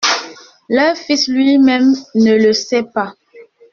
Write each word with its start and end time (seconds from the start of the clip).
Leur 0.67 0.97
fils 0.97 1.27
lui-même 1.27 1.93
ne 2.15 2.33
le 2.35 2.53
sait 2.53 2.85
pas. 2.91 3.13